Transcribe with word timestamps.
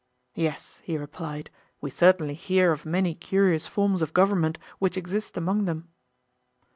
Yes, 0.33 0.81
he 0.83 0.97
replied, 0.97 1.51
we 1.79 1.91
certainly 1.91 2.33
hear 2.33 2.71
of 2.71 2.87
many 2.87 3.13
curious 3.13 3.67
forms 3.67 4.01
of 4.01 4.15
government 4.15 4.57
which 4.79 4.97
exist 4.97 5.37
among 5.37 5.65
them. 5.65 5.89